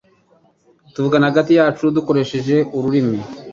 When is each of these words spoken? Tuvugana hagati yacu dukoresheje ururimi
Tuvugana 0.93 1.29
hagati 1.29 1.51
yacu 1.59 1.83
dukoresheje 1.95 2.55
ururimi 2.77 3.17